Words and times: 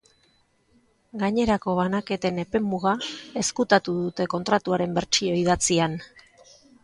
Gainerako 1.23 1.75
banaketen 1.79 2.39
epemuga 2.45 2.93
ezkutatu 3.43 3.95
dute 4.05 4.27
kontratuaren 4.33 4.97
bertsio 4.99 5.39
idatzian. 5.43 5.97